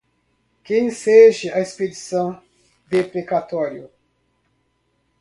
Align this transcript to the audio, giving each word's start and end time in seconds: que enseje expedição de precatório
que 0.63 0.79
enseje 0.79 1.49
expedição 1.49 2.41
de 2.89 3.03
precatório 3.03 3.87